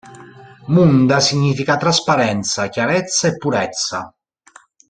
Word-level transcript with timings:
Munda 0.73 1.19
significa 1.19 1.77
trasparenza, 1.77 2.69
chiarezza 2.69 3.27
e 3.27 3.37
purezza. 3.37 4.11